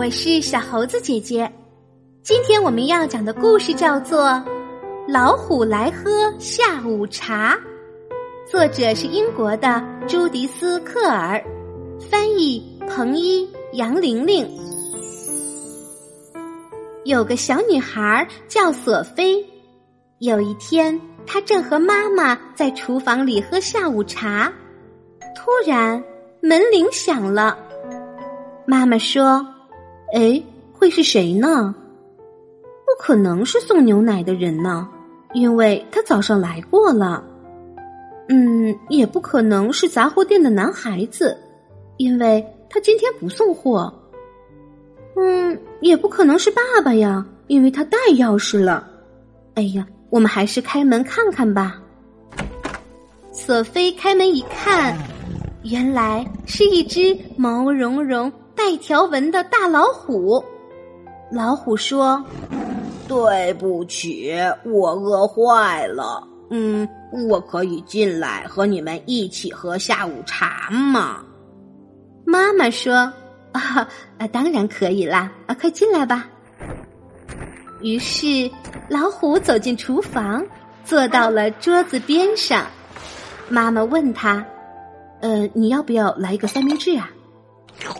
[0.00, 1.52] 我是小猴子姐姐。
[2.22, 4.28] 今天我们要讲的故事叫做
[5.06, 7.54] 《老虎来喝下午茶》，
[8.50, 11.44] 作者是英国的朱迪斯·克尔，
[12.10, 14.50] 翻译彭一、杨玲玲。
[17.04, 19.46] 有个小女孩叫索菲，
[20.20, 24.50] 有一天，她正和妈妈在厨房里喝下午茶，
[25.36, 26.02] 突然
[26.40, 27.58] 门铃响了。
[28.64, 29.46] 妈妈说
[30.12, 30.42] ：“哎，
[30.72, 31.74] 会是谁呢？
[32.84, 34.88] 不可能是送牛奶的人呢，
[35.32, 37.24] 因为他早上来过了。
[38.28, 41.36] 嗯，也不可能是杂货店的男孩子，
[41.96, 43.92] 因为他今天不送货。
[45.16, 48.88] 嗯，也不可能是爸爸呀，因为他带钥匙了。
[49.54, 51.80] 哎呀，我们还是开门看看吧。”
[53.32, 54.96] 索菲开门一看，
[55.62, 58.30] 原来是一只毛茸茸。
[58.70, 60.44] 带条纹的大老虎，
[61.32, 62.24] 老虎说
[63.08, 64.32] ：“对不起，
[64.64, 66.22] 我饿坏了。
[66.50, 66.88] 嗯，
[67.28, 71.24] 我可以进来和你们一起喝下午茶吗？”
[72.24, 73.12] 妈妈说
[73.50, 73.88] ：“啊，
[74.30, 75.32] 当然可以啦！
[75.48, 76.28] 啊，快进来吧。”
[77.82, 78.48] 于是
[78.88, 80.46] 老虎走进厨房，
[80.84, 82.66] 坐到了桌子边上。
[83.48, 84.46] 妈妈问他
[85.22, 87.10] ：“呃，你要不要来一个三明治啊？”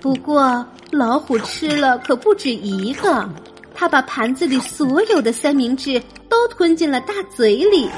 [0.00, 3.28] 不过，老虎吃了可不止一个，
[3.74, 7.90] 它把盘子里所有的三明治都吞进了大嘴里。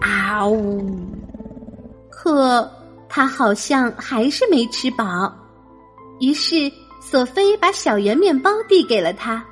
[0.00, 1.00] 啊呜！
[2.10, 2.70] 可
[3.08, 5.32] 它好像还是没吃饱。
[6.20, 9.44] 于是，索菲把小圆面包递给了他。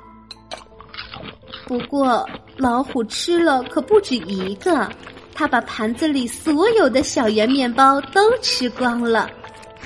[1.65, 4.89] 不过，老虎吃了可不止一个，
[5.33, 9.29] 它把盘子里所有的小圆面包都吃光了。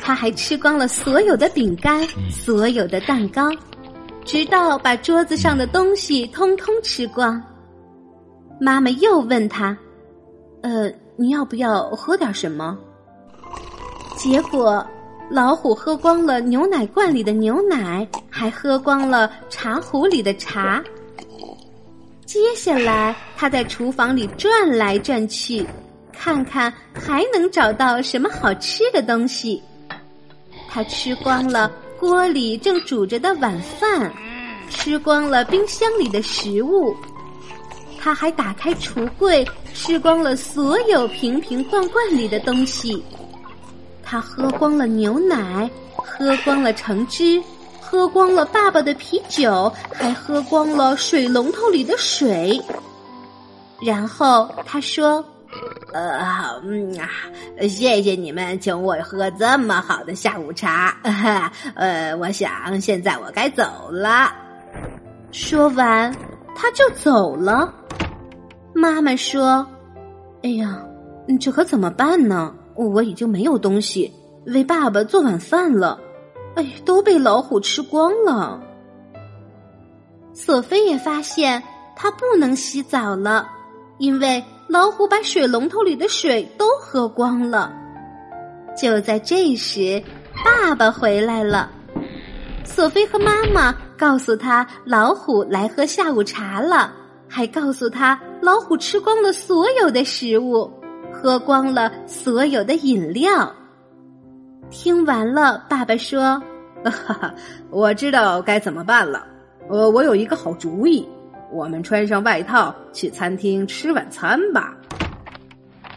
[0.08, 3.52] 他还吃光了所有的饼干，所有的蛋糕，
[4.24, 7.44] 直到把桌子上的东西通通吃光。
[8.58, 9.78] 妈妈又问他
[10.64, 12.78] ：“呃，你要不要喝点什么？”
[14.16, 14.82] 结果，
[15.30, 20.82] 老虎喝光了牛奶罐里的牛奶，还喝光了茶壶里的茶。
[22.26, 25.68] 接下来，他在厨房里转来转去，
[26.14, 29.62] 看看还能找到什么好吃的东西。
[30.70, 34.12] 他吃光了锅里正煮着的晚饭，
[34.70, 36.96] 吃光了冰箱里的食物，
[38.00, 43.04] 他还打开橱柜，吃光了所有瓶瓶罐罐里的东西。
[44.04, 47.42] 他喝光了牛奶，喝光了橙汁，
[47.82, 52.62] 喝光了爸爸的啤酒，还喝光了水龙头里的水。
[53.82, 55.26] 然后他说。
[55.94, 57.10] 呃，好嗯啊，
[57.62, 60.98] 谢谢你们请我喝这么好的下午茶。
[61.76, 64.32] 呃，我想现在我该走了。
[65.32, 66.14] 说完，
[66.56, 67.74] 他就走了。
[68.74, 69.66] 妈妈说
[70.44, 70.84] ：“哎呀，
[71.40, 72.54] 这可怎么办呢？
[72.76, 74.14] 我已经没有东西
[74.46, 76.00] 为爸爸做晚饭了。
[76.56, 78.62] 哎，都被老虎吃光了。”
[80.34, 81.64] 索菲也发现
[81.96, 83.50] 他不能洗澡了，
[83.98, 84.44] 因为。
[84.68, 87.74] 老虎把水龙头里的水都喝光了。
[88.76, 90.02] 就在这时，
[90.46, 91.72] 爸爸回来了。
[92.64, 96.94] 索菲和妈妈告诉他，老虎来喝下午茶了，
[97.28, 100.70] 还告诉他，老虎吃光了所有的食物，
[101.12, 103.52] 喝光了所有的饮料。
[104.70, 106.40] 听完了，爸爸说
[106.84, 107.34] ：“哈哈，
[107.72, 109.26] 我知道该怎么办了。
[109.70, 111.08] 呃，我有一个好主意。”
[111.52, 114.76] 我们穿上外套去餐厅吃晚餐吧。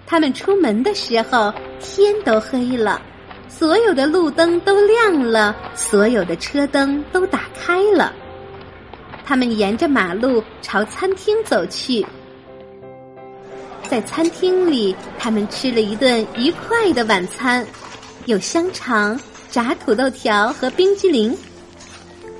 [0.07, 3.01] 他们出门的时候天都黑了，
[3.49, 8.13] 所有的路灯都亮了，所有的车灯都打开了。
[9.25, 12.05] 他们沿着马路朝餐厅走去，
[13.89, 17.65] 在餐厅里，他们吃了一顿愉快的晚餐，
[18.27, 19.19] 有香肠、
[19.49, 21.37] 炸土豆条和冰激凌。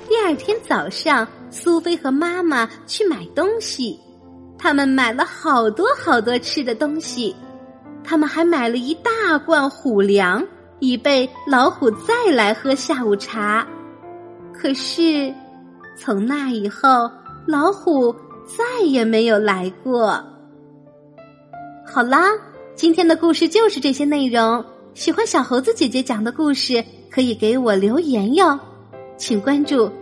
[0.09, 1.25] 第二天早上。
[1.51, 3.99] 苏菲和妈妈去买东西，
[4.57, 7.35] 他们买了好多好多吃的东西，
[8.03, 10.43] 他们还买了一大罐虎粮，
[10.79, 13.67] 以备老虎再来喝下午茶。
[14.53, 15.33] 可是，
[15.97, 17.11] 从那以后，
[17.45, 18.15] 老虎
[18.45, 20.23] 再也没有来过。
[21.85, 22.29] 好啦，
[22.75, 24.63] 今天的故事就是这些内容。
[24.93, 28.57] 喜欢小猴子姐姐讲的故事，可以给我留言哟，
[29.17, 29.91] 请关注。